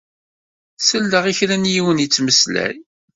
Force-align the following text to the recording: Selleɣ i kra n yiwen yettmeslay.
Selleɣ 0.87 1.23
i 1.31 1.33
kra 1.39 1.55
n 1.57 1.71
yiwen 1.73 2.01
yettmeslay. 2.03 2.75